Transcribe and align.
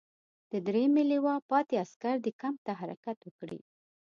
د 0.51 0.53
دریمې 0.67 1.03
لواء 1.11 1.39
پاتې 1.49 1.73
عسکر 1.83 2.15
دې 2.25 2.31
کمپ 2.41 2.57
ته 2.65 2.71
حرکت 2.81 3.17
وکړي. 3.23 3.59